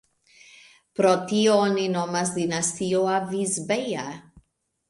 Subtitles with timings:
[0.99, 4.09] Pro tio oni nomas Dinastio Avis-Beja.